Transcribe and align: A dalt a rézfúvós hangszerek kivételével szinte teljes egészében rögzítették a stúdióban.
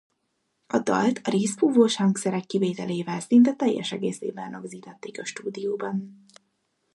A 0.67 0.79
dalt 0.79 1.19
a 1.23 1.29
rézfúvós 1.29 1.95
hangszerek 1.95 2.45
kivételével 2.45 3.19
szinte 3.19 3.53
teljes 3.55 3.91
egészében 3.91 4.51
rögzítették 4.51 5.19
a 5.19 5.25
stúdióban. 5.25 6.25